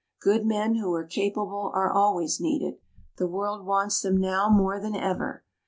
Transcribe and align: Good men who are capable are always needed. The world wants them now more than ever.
Good 0.19 0.47
men 0.47 0.77
who 0.77 0.91
are 0.95 1.03
capable 1.05 1.69
are 1.75 1.91
always 1.91 2.39
needed. 2.39 2.79
The 3.17 3.27
world 3.27 3.67
wants 3.67 4.01
them 4.01 4.17
now 4.17 4.49
more 4.49 4.79
than 4.79 4.95
ever. 4.95 5.43